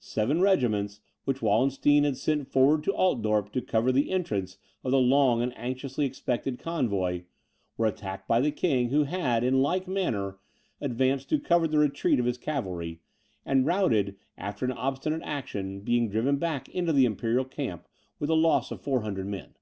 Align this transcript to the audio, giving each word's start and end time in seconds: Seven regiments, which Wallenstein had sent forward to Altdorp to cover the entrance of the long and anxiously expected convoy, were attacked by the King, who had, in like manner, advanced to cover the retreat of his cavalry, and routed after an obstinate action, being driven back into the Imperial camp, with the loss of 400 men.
Seven 0.00 0.40
regiments, 0.40 0.98
which 1.24 1.40
Wallenstein 1.40 2.02
had 2.02 2.16
sent 2.16 2.48
forward 2.48 2.82
to 2.82 2.92
Altdorp 2.92 3.52
to 3.52 3.62
cover 3.62 3.92
the 3.92 4.10
entrance 4.10 4.58
of 4.82 4.90
the 4.90 4.98
long 4.98 5.40
and 5.40 5.56
anxiously 5.56 6.04
expected 6.04 6.58
convoy, 6.58 7.26
were 7.76 7.86
attacked 7.86 8.26
by 8.26 8.40
the 8.40 8.50
King, 8.50 8.88
who 8.90 9.04
had, 9.04 9.44
in 9.44 9.62
like 9.62 9.86
manner, 9.86 10.40
advanced 10.80 11.28
to 11.28 11.38
cover 11.38 11.68
the 11.68 11.78
retreat 11.78 12.18
of 12.18 12.26
his 12.26 12.38
cavalry, 12.38 13.02
and 13.46 13.66
routed 13.66 14.16
after 14.36 14.64
an 14.64 14.72
obstinate 14.72 15.22
action, 15.24 15.82
being 15.82 16.08
driven 16.08 16.38
back 16.38 16.68
into 16.70 16.92
the 16.92 17.04
Imperial 17.04 17.44
camp, 17.44 17.86
with 18.18 18.26
the 18.26 18.34
loss 18.36 18.72
of 18.72 18.80
400 18.80 19.28
men. 19.28 19.54